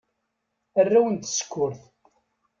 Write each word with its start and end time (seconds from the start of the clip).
Arraw 0.79 1.05
n 1.09 1.15
tsekkurt. 1.15 1.81